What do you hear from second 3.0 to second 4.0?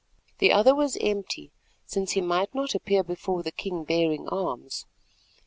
before the king